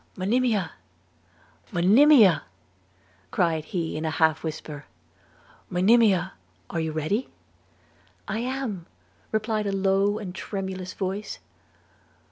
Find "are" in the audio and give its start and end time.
6.71-6.79